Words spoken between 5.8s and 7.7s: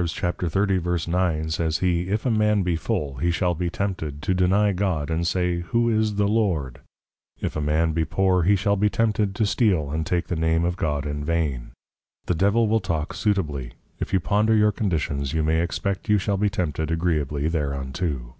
is the Lord? if a